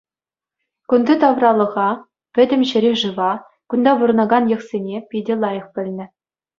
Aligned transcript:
Кунти 0.93 1.13
тавралӑха, 1.23 1.89
пӗтӗм 2.39 2.61
ҫӗре-шыва, 2.71 3.31
кунта 3.73 3.91
пурӑнакан 4.03 4.43
йӑхсене 4.53 4.97
питӗ 5.09 5.33
лайӑх 5.47 5.65
пӗлнӗ. 5.79 6.05